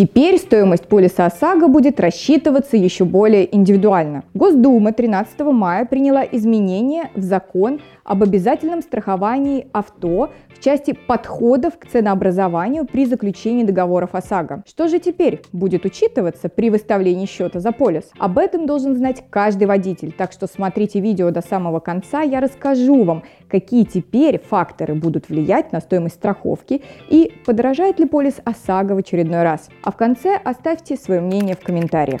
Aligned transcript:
Теперь 0.00 0.38
стоимость 0.38 0.86
полиса 0.86 1.26
ОСАГО 1.26 1.68
будет 1.68 2.00
рассчитываться 2.00 2.78
еще 2.78 3.04
более 3.04 3.54
индивидуально. 3.54 4.24
Госдума 4.32 4.94
13 4.94 5.40
мая 5.40 5.84
приняла 5.84 6.24
изменения 6.24 7.10
в 7.14 7.20
закон 7.20 7.80
об 8.02 8.22
обязательном 8.22 8.80
страховании 8.80 9.66
авто 9.72 10.30
в 10.48 10.64
части 10.64 10.96
подходов 11.06 11.78
к 11.78 11.86
ценообразованию 11.86 12.86
при 12.86 13.04
заключении 13.04 13.62
договоров 13.62 14.14
ОСАГО. 14.14 14.64
Что 14.66 14.88
же 14.88 15.00
теперь 15.00 15.42
будет 15.52 15.84
учитываться 15.84 16.48
при 16.48 16.70
выставлении 16.70 17.26
счета 17.26 17.60
за 17.60 17.70
полис? 17.70 18.10
Об 18.18 18.38
этом 18.38 18.64
должен 18.64 18.96
знать 18.96 19.22
каждый 19.28 19.64
водитель, 19.64 20.12
так 20.12 20.32
что 20.32 20.46
смотрите 20.46 21.00
видео 21.00 21.30
до 21.30 21.42
самого 21.42 21.78
конца, 21.78 22.22
я 22.22 22.40
расскажу 22.40 23.04
вам, 23.04 23.22
какие 23.50 23.84
теперь 23.84 24.38
факторы 24.38 24.94
будут 24.94 25.28
влиять 25.28 25.72
на 25.72 25.80
стоимость 25.80 26.16
страховки 26.16 26.82
и 27.08 27.32
подорожает 27.44 27.98
ли 27.98 28.06
полис 28.06 28.40
ОСАГО 28.44 28.94
в 28.94 28.98
очередной 28.98 29.42
раз. 29.42 29.68
А 29.82 29.90
в 29.90 29.96
конце 29.96 30.36
оставьте 30.36 30.96
свое 30.96 31.20
мнение 31.20 31.56
в 31.56 31.60
комментариях. 31.60 32.20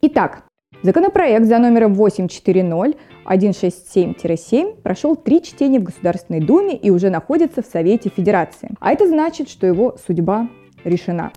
Итак, 0.00 0.44
Законопроект 0.82 1.46
за 1.46 1.58
номером 1.58 1.92
840-167-7 1.92 4.82
прошел 4.82 5.14
три 5.14 5.40
чтения 5.40 5.78
в 5.78 5.84
Государственной 5.84 6.40
Думе 6.40 6.76
и 6.76 6.90
уже 6.90 7.08
находится 7.08 7.62
в 7.62 7.66
Совете 7.66 8.08
Федерации. 8.08 8.70
А 8.80 8.92
это 8.92 9.06
значит, 9.06 9.48
что 9.48 9.64
его 9.64 9.96
судьба 10.04 10.48
решена. 10.82 11.30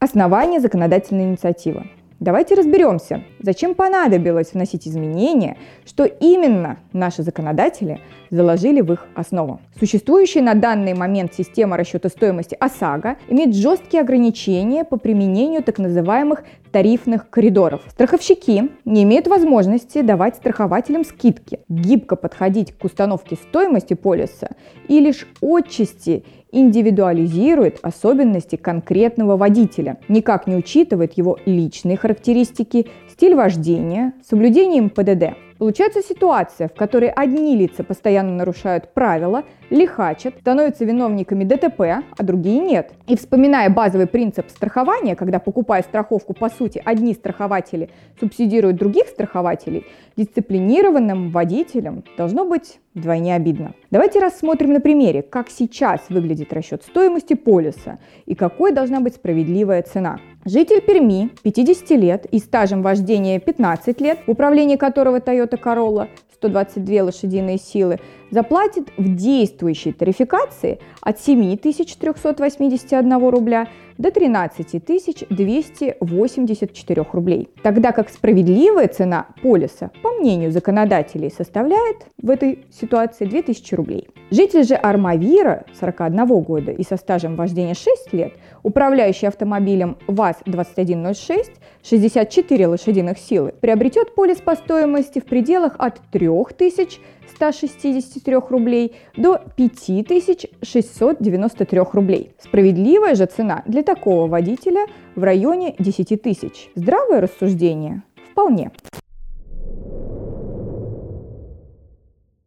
Основание 0.00 0.58
законодательной 0.58 1.22
инициативы. 1.24 1.84
Давайте 2.18 2.54
разберемся, 2.54 3.24
зачем 3.40 3.74
понадобилось 3.74 4.54
вносить 4.54 4.88
изменения, 4.88 5.58
что 5.84 6.04
именно 6.04 6.78
наши 6.94 7.22
законодатели 7.22 8.00
заложили 8.30 8.80
в 8.80 8.90
их 8.90 9.06
основу. 9.14 9.60
Существующая 9.78 10.40
на 10.40 10.54
данный 10.54 10.94
момент 10.94 11.34
система 11.34 11.76
расчета 11.76 12.08
стоимости 12.08 12.56
ОСАГО 12.58 13.16
имеет 13.28 13.54
жесткие 13.54 14.00
ограничения 14.00 14.84
по 14.84 14.96
применению 14.96 15.62
так 15.62 15.78
называемых 15.78 16.44
тарифных 16.76 17.30
коридоров. 17.30 17.80
Страховщики 17.88 18.68
не 18.84 19.04
имеют 19.04 19.28
возможности 19.28 20.02
давать 20.02 20.36
страхователям 20.36 21.06
скидки, 21.06 21.60
гибко 21.70 22.16
подходить 22.16 22.74
к 22.76 22.84
установке 22.84 23.36
стоимости 23.36 23.94
полиса 23.94 24.50
и 24.86 25.00
лишь 25.00 25.26
отчасти 25.40 26.26
индивидуализирует 26.52 27.78
особенности 27.80 28.56
конкретного 28.56 29.38
водителя, 29.38 29.96
никак 30.08 30.46
не 30.46 30.54
учитывает 30.54 31.14
его 31.14 31.38
личные 31.46 31.96
характеристики, 31.96 32.88
стиль 33.10 33.34
вождения, 33.34 34.12
соблюдением 34.28 34.90
ПДД. 34.90 35.45
Получается 35.58 36.02
ситуация, 36.02 36.68
в 36.68 36.74
которой 36.74 37.08
одни 37.08 37.56
лица 37.56 37.82
постоянно 37.82 38.32
нарушают 38.32 38.92
правила, 38.92 39.44
лихачат, 39.70 40.34
становятся 40.40 40.84
виновниками 40.84 41.44
ДТП, 41.44 41.80
а 42.16 42.22
другие 42.22 42.58
нет. 42.58 42.92
И 43.06 43.16
вспоминая 43.16 43.70
базовый 43.70 44.06
принцип 44.06 44.50
страхования, 44.50 45.16
когда 45.16 45.38
покупая 45.38 45.82
страховку, 45.82 46.34
по 46.34 46.50
сути, 46.50 46.82
одни 46.84 47.14
страхователи 47.14 47.88
субсидируют 48.20 48.76
других 48.76 49.06
страхователей, 49.08 49.86
дисциплинированным 50.16 51.30
водителям 51.30 52.04
должно 52.18 52.44
быть 52.44 52.78
вдвойне 52.96 53.36
обидно. 53.36 53.74
Давайте 53.92 54.18
рассмотрим 54.18 54.72
на 54.72 54.80
примере, 54.80 55.22
как 55.22 55.48
сейчас 55.50 56.00
выглядит 56.08 56.52
расчет 56.52 56.82
стоимости 56.82 57.34
полиса 57.34 57.98
и 58.24 58.34
какой 58.34 58.72
должна 58.72 59.00
быть 59.00 59.14
справедливая 59.14 59.82
цена. 59.82 60.18
Житель 60.44 60.80
Перми, 60.80 61.30
50 61.42 61.90
лет 61.90 62.26
и 62.26 62.38
стажем 62.38 62.82
вождения 62.82 63.38
15 63.38 64.00
лет, 64.00 64.18
в 64.26 64.30
управлении 64.30 64.76
которого 64.76 65.18
Toyota 65.18 65.60
Corolla 65.62 66.08
122 66.34 67.04
лошадиные 67.04 67.58
силы, 67.58 67.98
заплатит 68.30 68.88
в 68.96 69.14
действующей 69.14 69.92
тарификации 69.92 70.78
от 71.00 71.20
7381 71.20 73.28
рубля 73.28 73.68
до 73.98 74.10
13 74.10 74.84
284 75.30 77.06
рублей. 77.12 77.48
Тогда 77.62 77.92
как 77.92 78.10
справедливая 78.10 78.88
цена 78.88 79.28
полиса, 79.42 79.90
по 80.02 80.10
мнению 80.10 80.52
законодателей, 80.52 81.30
составляет 81.30 82.06
в 82.20 82.30
этой 82.30 82.66
ситуации 82.70 83.24
2000 83.24 83.74
рублей. 83.74 84.08
Житель 84.30 84.64
же 84.64 84.74
Армавира, 84.74 85.64
41 85.80 86.26
года 86.42 86.72
и 86.72 86.82
со 86.82 86.96
стажем 86.96 87.36
вождения 87.36 87.74
6 87.74 88.12
лет, 88.12 88.34
управляющий 88.62 89.26
автомобилем 89.26 89.96
ВАЗ-2106, 90.08 91.52
64 91.82 92.66
лошадиных 92.66 93.18
силы, 93.18 93.54
приобретет 93.60 94.14
полис 94.14 94.38
по 94.38 94.56
стоимости 94.56 95.20
в 95.20 95.24
пределах 95.24 95.76
от 95.78 96.00
3000 96.10 96.98
163 97.34 98.36
рублей 98.48 98.94
до 99.16 99.40
5693 99.56 101.80
рублей. 101.92 102.32
Справедливая 102.38 103.14
же 103.14 103.26
цена 103.26 103.62
для 103.66 103.82
такого 103.82 104.26
водителя 104.26 104.86
в 105.14 105.22
районе 105.22 105.74
10 105.78 106.22
тысяч. 106.22 106.70
Здравое 106.74 107.20
рассуждение? 107.20 108.02
Вполне. 108.32 108.70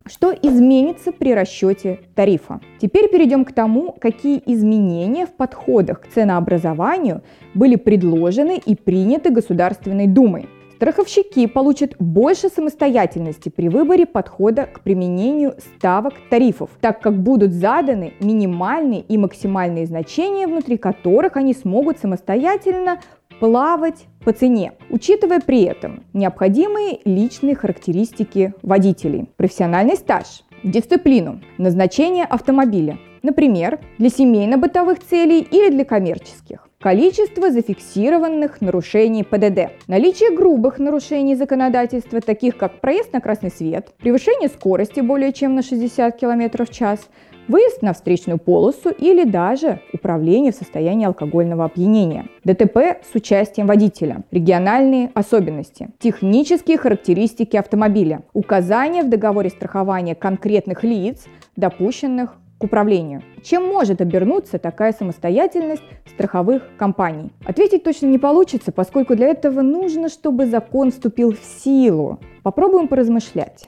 Что 0.10 0.32
изменится 0.32 1.12
при 1.12 1.36
расчете 1.36 2.00
тарифа? 2.16 2.62
Теперь 2.82 3.12
перейдем 3.12 3.46
к 3.46 3.52
тому, 3.52 3.96
какие 4.02 4.42
изменения 4.48 5.28
в 5.28 5.34
подходах 5.34 6.02
к 6.02 6.08
ценообразованию 6.08 7.22
были 7.54 7.76
предложены 7.76 8.60
и 8.66 8.76
приняты 8.76 9.30
Государственной 9.30 10.08
Думой. 10.08 10.50
Страховщики 10.80 11.46
получат 11.46 11.98
больше 12.00 12.48
самостоятельности 12.48 13.50
при 13.50 13.68
выборе 13.68 14.06
подхода 14.06 14.66
к 14.66 14.80
применению 14.80 15.56
ставок 15.60 16.14
тарифов, 16.30 16.70
так 16.80 17.02
как 17.02 17.22
будут 17.22 17.52
заданы 17.52 18.14
минимальные 18.22 19.02
и 19.02 19.18
максимальные 19.18 19.88
значения, 19.88 20.48
внутри 20.48 20.78
которых 20.78 21.36
они 21.36 21.54
смогут 21.54 22.00
самостоятельно 22.00 23.02
плавать 23.42 24.06
по 24.24 24.32
цене, 24.32 24.72
учитывая 24.90 25.42
при 25.42 25.64
этом 25.64 26.06
необходимые 26.14 27.00
личные 27.04 27.56
характеристики 27.56 28.54
водителей, 28.62 29.28
профессиональный 29.36 29.98
стаж, 29.98 30.46
дисциплину, 30.64 31.42
назначение 31.58 32.24
автомобиля, 32.24 33.00
например, 33.22 33.82
для 33.98 34.08
семейно-бытовых 34.08 35.04
целей 35.04 35.42
или 35.42 35.72
для 35.72 35.84
коммерческих 35.84 36.69
количество 36.82 37.52
зафиксированных 37.52 38.62
нарушений 38.62 39.24
ПДД, 39.24 39.72
наличие 39.88 40.34
грубых 40.34 40.80
нарушений 40.80 41.36
законодательства, 41.36 42.22
таких 42.22 42.56
как 42.56 42.80
проезд 42.80 43.12
на 43.12 43.20
красный 43.20 43.52
свет, 43.52 43.90
превышение 44.00 44.48
скорости 44.48 45.02
более 45.02 45.34
чем 45.34 45.56
на 45.56 45.62
60 45.62 46.18
км 46.18 46.66
в 46.66 46.70
час, 46.70 47.10
выезд 47.50 47.82
на 47.82 47.94
встречную 47.94 48.38
полосу 48.38 48.92
или 48.92 49.26
даже 49.26 49.82
управление 49.92 50.54
в 50.54 50.56
состоянии 50.56 51.06
алкогольного 51.06 51.66
опьянения. 51.66 52.28
ДТП 52.46 52.78
с 53.04 53.14
участием 53.14 53.68
водителя, 53.68 54.24
региональные 54.32 55.12
особенности, 55.14 55.90
технические 56.00 56.78
характеристики 56.78 57.58
автомобиля, 57.58 58.22
указания 58.32 59.04
в 59.04 59.10
договоре 59.10 59.50
страхования 59.50 60.16
конкретных 60.16 60.84
лиц, 60.86 61.26
допущенных 61.58 62.38
к 62.60 62.64
управлению. 62.66 63.24
Чем 63.42 63.66
может 63.66 64.02
обернуться 64.02 64.60
такая 64.60 64.92
самостоятельность 64.92 65.82
страховых 66.06 66.64
компаний? 66.78 67.32
Ответить 67.46 67.84
точно 67.84 68.08
не 68.08 68.20
получится, 68.20 68.72
поскольку 68.72 69.16
для 69.16 69.28
этого 69.28 69.62
нужно, 69.62 70.10
чтобы 70.10 70.46
закон 70.46 70.92
вступил 70.92 71.32
в 71.32 71.40
силу. 71.40 72.20
Попробуем 72.44 72.90
поразмышлять. 72.90 73.68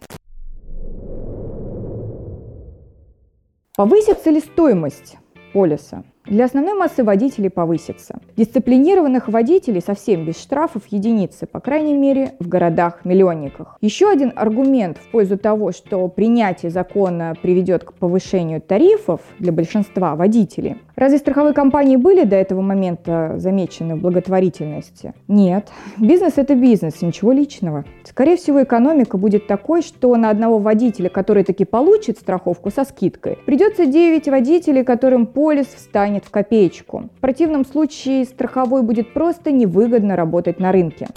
Повысится 3.78 4.30
ли 4.30 4.42
стоимость 4.42 5.18
полиса? 5.54 6.04
Для 6.26 6.46
основной 6.46 6.76
массы 6.76 7.04
водителей 7.04 7.50
повысится. 7.50 8.20
Дисциплинированных 8.38 9.28
водителей 9.28 9.82
совсем 9.82 10.24
без 10.24 10.40
штрафов 10.40 10.84
единицы, 10.88 11.48
по 11.48 11.60
крайней 11.60 11.96
мере 11.96 12.36
в 12.40 12.48
городах-миллионниках. 12.48 13.78
Еще 13.82 14.08
один 14.08 14.32
аргумент 14.36 14.98
в 15.00 15.10
пользу 15.10 15.38
того, 15.38 15.72
что 15.72 16.08
принятие 16.08 16.70
закона 16.70 17.34
приведет 17.42 17.84
к 17.84 17.94
повышению 17.94 18.62
тарифов 18.62 19.22
для 19.40 19.52
большинства 19.52 20.16
водителей. 20.16 20.78
Разве 21.02 21.18
страховые 21.18 21.56
компании 21.56 21.96
были 21.96 22.26
до 22.26 22.36
этого 22.36 22.62
момента 22.62 23.34
замечены 23.38 23.96
в 23.96 24.02
благотворительности? 24.02 25.16
Нет. 25.28 25.68
Бизнес 25.98 26.34
это 26.38 26.54
бизнес, 26.54 27.02
ничего 27.02 27.32
личного. 27.32 27.86
Скорее 28.04 28.38
всего, 28.38 28.62
экономика 28.62 29.18
будет 29.18 29.48
такой, 29.48 29.82
что 29.82 30.16
на 30.16 30.30
одного 30.30 30.60
водителя, 30.60 31.10
который 31.10 31.44
таки 31.44 31.66
получит 31.66 32.20
страховку 32.20 32.70
со 32.70 32.84
скидкой, 32.84 33.40
придется 33.48 33.88
9 33.88 34.28
водителей, 34.28 34.84
которым 34.84 35.26
полис 35.26 35.66
встанет 35.66 36.12
станет 36.12 36.26
в 36.26 36.30
копеечку. 36.30 37.10
В 37.18 37.20
противном 37.20 37.66
случае 37.66 38.26
страховой 38.26 38.84
будет 38.84 39.12
просто 39.12 39.52
невыгодно 39.52 40.16
работать 40.16 40.60
на 40.60 40.72
рынке. 40.72 41.08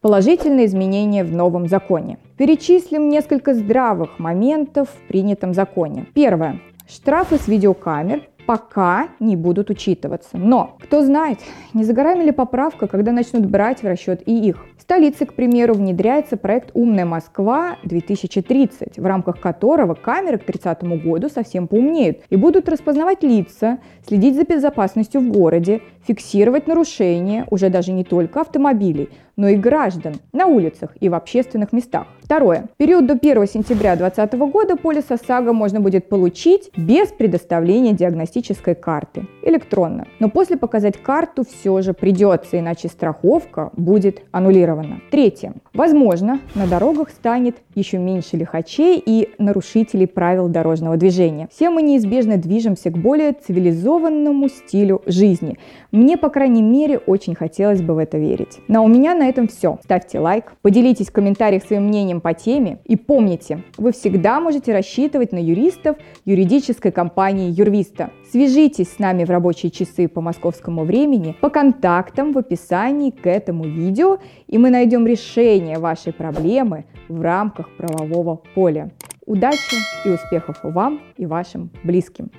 Положительные 0.00 0.64
изменения 0.64 1.24
в 1.24 1.30
новом 1.30 1.68
законе. 1.68 2.16
Перечислим 2.38 3.10
несколько 3.10 3.52
здравых 3.52 4.18
моментов 4.18 4.88
в 4.88 5.08
принятом 5.08 5.52
законе. 5.52 6.06
Первое. 6.14 6.58
Штрафы 6.88 7.36
с 7.36 7.46
видеокамер 7.46 8.22
пока 8.46 9.08
не 9.20 9.36
будут 9.36 9.68
учитываться. 9.68 10.38
Но, 10.38 10.78
кто 10.80 11.02
знает, 11.02 11.38
не 11.74 11.84
за 11.84 11.92
горами 11.92 12.24
ли 12.24 12.32
поправка, 12.32 12.88
когда 12.88 13.12
начнут 13.12 13.44
брать 13.44 13.82
в 13.82 13.86
расчет 13.86 14.22
и 14.26 14.32
их. 14.48 14.64
В 14.78 14.82
столице, 14.82 15.26
к 15.26 15.34
примеру, 15.34 15.74
внедряется 15.74 16.38
проект 16.38 16.70
«Умная 16.72 17.04
Москва-2030», 17.04 19.00
в 19.00 19.04
рамках 19.04 19.38
которого 19.38 19.94
камеры 19.94 20.38
к 20.38 20.44
30 20.44 20.82
году 21.04 21.28
совсем 21.28 21.68
поумнеют 21.68 22.22
и 22.30 22.36
будут 22.36 22.70
распознавать 22.70 23.22
лица, 23.22 23.78
следить 24.08 24.34
за 24.34 24.44
безопасностью 24.44 25.20
в 25.20 25.30
городе, 25.30 25.82
фиксировать 26.08 26.66
нарушения 26.66 27.46
уже 27.50 27.68
даже 27.68 27.92
не 27.92 28.02
только 28.02 28.40
автомобилей, 28.40 29.10
но 29.40 29.48
и 29.48 29.56
граждан 29.56 30.16
на 30.34 30.46
улицах 30.46 30.90
и 31.00 31.08
в 31.08 31.14
общественных 31.14 31.72
местах. 31.72 32.06
Второе. 32.22 32.68
В 32.74 32.76
период 32.76 33.06
до 33.06 33.14
1 33.14 33.46
сентября 33.48 33.96
2020 33.96 34.52
года 34.52 34.76
полис 34.76 35.10
ОСАГО 35.10 35.52
можно 35.52 35.80
будет 35.80 36.08
получить 36.08 36.70
без 36.76 37.08
предоставления 37.08 37.92
диагностической 37.92 38.74
карты, 38.74 39.26
электронно. 39.42 40.06
Но 40.20 40.28
после 40.28 40.56
показать 40.56 41.02
карту 41.02 41.44
все 41.44 41.80
же 41.80 41.94
придется, 41.94 42.58
иначе 42.58 42.88
страховка 42.88 43.70
будет 43.76 44.22
аннулирована. 44.30 45.00
Третье. 45.10 45.54
Возможно, 45.72 46.38
на 46.54 46.66
дорогах 46.66 47.08
станет 47.08 47.56
еще 47.74 47.98
меньше 47.98 48.36
лихачей 48.36 49.02
и 49.04 49.30
нарушителей 49.38 50.06
правил 50.06 50.48
дорожного 50.48 50.96
движения. 50.98 51.48
Все 51.50 51.70
мы 51.70 51.82
неизбежно 51.82 52.36
движемся 52.36 52.90
к 52.90 52.98
более 52.98 53.32
цивилизованному 53.32 54.48
стилю 54.48 55.02
жизни. 55.06 55.58
Мне, 55.90 56.16
по 56.16 56.28
крайней 56.28 56.62
мере, 56.62 56.98
очень 56.98 57.34
хотелось 57.34 57.82
бы 57.82 57.94
в 57.94 57.98
это 57.98 58.18
верить. 58.18 58.60
Но 58.68 58.84
у 58.84 58.88
меня 58.88 59.14
на 59.14 59.29
этом 59.30 59.48
все. 59.48 59.78
Ставьте 59.82 60.18
лайк, 60.18 60.52
поделитесь 60.62 61.08
в 61.08 61.12
комментариях 61.12 61.64
своим 61.64 61.84
мнением 61.84 62.20
по 62.20 62.34
теме 62.34 62.80
и 62.84 62.96
помните, 62.96 63.62
вы 63.78 63.92
всегда 63.92 64.40
можете 64.40 64.72
рассчитывать 64.72 65.32
на 65.32 65.38
юристов 65.38 65.96
юридической 66.24 66.92
компании 66.92 67.50
Юрвиста. 67.50 68.10
Свяжитесь 68.30 68.92
с 68.92 68.98
нами 68.98 69.24
в 69.24 69.30
рабочие 69.30 69.70
часы 69.70 70.08
по 70.08 70.20
московскому 70.20 70.84
времени 70.84 71.34
по 71.40 71.48
контактам 71.48 72.32
в 72.32 72.38
описании 72.38 73.10
к 73.10 73.26
этому 73.26 73.64
видео, 73.64 74.18
и 74.46 74.58
мы 74.58 74.70
найдем 74.70 75.06
решение 75.06 75.78
вашей 75.78 76.12
проблемы 76.12 76.84
в 77.08 77.20
рамках 77.22 77.74
правового 77.76 78.42
поля. 78.54 78.90
Удачи 79.26 79.76
и 80.04 80.10
успехов 80.10 80.58
вам 80.62 81.00
и 81.16 81.24
вашим 81.24 81.70
близким! 81.84 82.30